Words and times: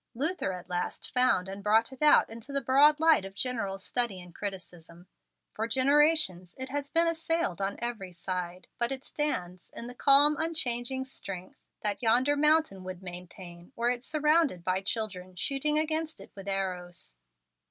Luther 0.15 0.51
at 0.53 0.67
last 0.67 1.13
found 1.13 1.47
and 1.47 1.63
brought 1.63 1.93
it 1.93 2.01
out 2.01 2.27
into 2.27 2.51
the 2.51 2.59
broad 2.59 2.99
light 2.99 3.23
of 3.23 3.35
general 3.35 3.77
study 3.77 4.19
and 4.19 4.33
criticism. 4.33 5.05
For 5.53 5.67
generations 5.67 6.55
it 6.57 6.69
has 6.69 6.89
been 6.89 7.05
assailed 7.05 7.61
on 7.61 7.75
every 7.77 8.11
side, 8.11 8.65
but 8.79 8.91
it 8.91 9.05
stands 9.05 9.69
in 9.75 9.85
the 9.85 9.93
calm, 9.93 10.37
unchanging 10.39 11.05
strength 11.05 11.59
that 11.83 12.01
yonder 12.01 12.35
mountain 12.35 12.83
would 12.83 13.03
maintain, 13.03 13.73
were 13.75 13.91
it 13.91 14.03
surrounded 14.03 14.63
by 14.63 14.81
children 14.81 15.35
shooting 15.35 15.77
against 15.77 16.19
it 16.19 16.31
with 16.33 16.47
arrows. 16.47 17.15